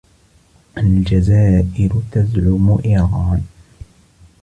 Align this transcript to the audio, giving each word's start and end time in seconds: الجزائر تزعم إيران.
الجزائر 0.77 1.65
تزعم 2.11 2.79
إيران. 2.85 3.43